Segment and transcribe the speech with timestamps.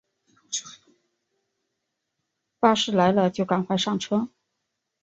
[2.59, 4.29] 巴士来了就赶快上车